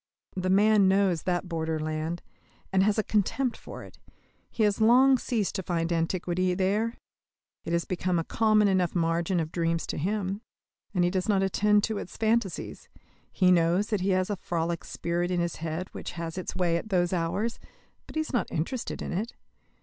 [0.35, 2.23] The man knows that borderland,
[2.73, 3.99] and has a contempt for it:
[4.49, 6.95] he has long ceased to find antiquity there.
[7.65, 10.41] It has become a common enough margin of dreams to him;
[10.95, 12.89] and he does not attend to its phantasies.
[13.31, 16.77] He knows that he has a frolic spirit in his head which has its way
[16.77, 17.59] at those hours,
[18.07, 19.35] but he is not interested in it.